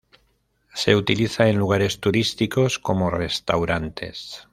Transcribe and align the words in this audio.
Se 0.73 0.95
utiliza 0.95 1.47
en 1.47 1.59
lugares 1.59 1.99
turísticos 1.99 2.79
como 2.79 3.11
restaurantes. 3.11 4.47